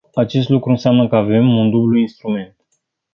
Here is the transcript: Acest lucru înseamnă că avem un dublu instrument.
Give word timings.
Acest 0.15 0.49
lucru 0.49 0.69
înseamnă 0.71 1.07
că 1.07 1.15
avem 1.15 1.57
un 1.57 1.69
dublu 1.69 1.97
instrument. 1.97 2.55